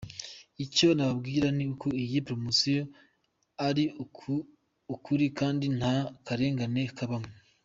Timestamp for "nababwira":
0.97-1.47